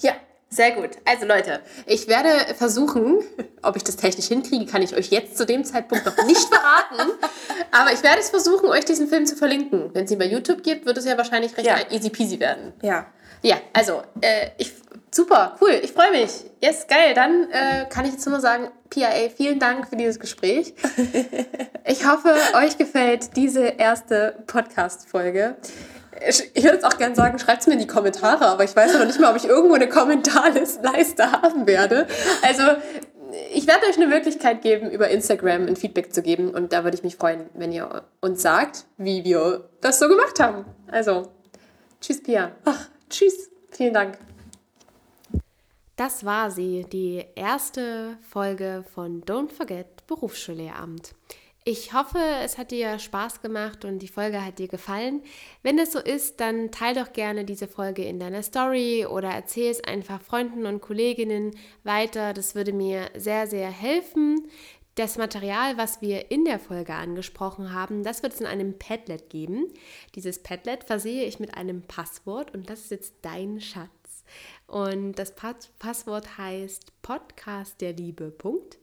[0.00, 0.12] Ja,
[0.48, 0.90] Sehr gut.
[1.04, 3.18] Also Leute, ich werde versuchen,
[3.62, 7.10] ob ich das technisch hinkriege, kann ich euch jetzt zu dem Zeitpunkt noch nicht verraten.
[7.72, 9.90] Aber ich werde es versuchen, euch diesen Film zu verlinken.
[9.92, 11.76] Wenn es ihn bei YouTube gibt, wird es ja wahrscheinlich recht Ja.
[11.90, 12.72] easy peasy werden.
[12.82, 13.06] ja.
[13.42, 14.72] Ja, also, äh, ich,
[15.10, 16.44] super, cool, ich freue mich.
[16.62, 17.14] Yes, geil.
[17.14, 20.74] Dann äh, kann ich jetzt nur sagen, Pia, vielen Dank für dieses Gespräch.
[21.88, 25.54] Ich hoffe, euch gefällt diese erste Podcast-Folge.
[26.28, 28.94] Ich würde jetzt auch gerne sagen, schreibt es mir in die Kommentare, aber ich weiß
[28.94, 32.08] noch nicht mal, ob ich irgendwo eine Kommentarleiste haben werde.
[32.42, 32.62] Also,
[33.54, 36.96] ich werde euch eine Möglichkeit geben, über Instagram ein Feedback zu geben und da würde
[36.96, 40.64] ich mich freuen, wenn ihr uns sagt, wie wir das so gemacht haben.
[40.90, 41.30] Also,
[42.00, 42.50] tschüss, Pia.
[42.64, 43.48] Ach, tschüss.
[43.70, 44.18] Vielen Dank.
[45.96, 51.14] Das war sie, die erste Folge von Don't Forget Berufsschullehramt.
[51.64, 55.22] Ich hoffe, es hat dir Spaß gemacht und die Folge hat dir gefallen.
[55.62, 59.70] Wenn es so ist, dann teile doch gerne diese Folge in deiner Story oder erzähl
[59.70, 62.34] es einfach Freunden und Kolleginnen weiter.
[62.34, 64.48] Das würde mir sehr, sehr helfen.
[64.96, 69.30] Das Material, was wir in der Folge angesprochen haben, das wird es in einem Padlet
[69.30, 69.66] geben.
[70.14, 73.90] Dieses Padlet versehe ich mit einem Passwort und das ist jetzt dein Schatz.
[74.66, 78.30] Und das Pass Passwort heißt Podcast der Liebe.
[78.30, 78.78] Punkt.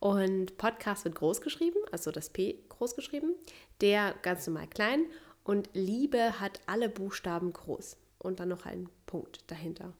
[0.00, 3.34] Und Podcast wird groß geschrieben, also das P groß geschrieben,
[3.80, 5.06] der ganz normal klein
[5.44, 9.92] und Liebe hat alle Buchstaben groß und dann noch ein Punkt dahinter.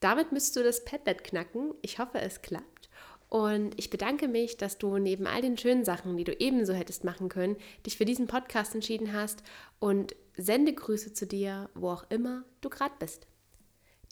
[0.00, 1.74] Damit müsstest du das Padlet knacken.
[1.82, 2.88] Ich hoffe, es klappt.
[3.28, 7.04] Und ich bedanke mich, dass du neben all den schönen Sachen, die du ebenso hättest
[7.04, 9.42] machen können, dich für diesen Podcast entschieden hast
[9.78, 13.26] und sende Grüße zu dir, wo auch immer du gerade bist.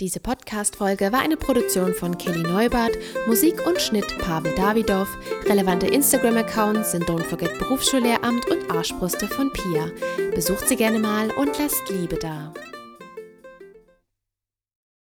[0.01, 5.07] Diese Podcast-Folge war eine Produktion von Kelly Neubart, Musik und Schnitt Pavel Davidow.
[5.47, 9.87] Relevante Instagram-Accounts sind Don't Forget Berufsschullehramt und Arschbrüste von Pia.
[10.35, 12.53] Besucht sie gerne mal und lasst Liebe da.